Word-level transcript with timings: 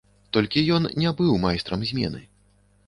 Толькі 0.37 0.63
ён 0.79 0.89
не 1.03 1.11
быў 1.21 1.39
майстрам 1.47 1.87
змены. 1.93 2.29